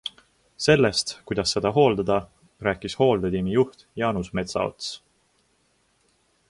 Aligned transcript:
Sellest, 0.67 1.11
kuidas 1.31 1.53
seda 1.55 1.71
hooldada, 1.75 2.17
rääkis 2.69 2.97
hooldetiimi 3.03 3.55
juht 3.59 3.87
Jaanus 4.03 4.33
Metsaots. 4.39 4.91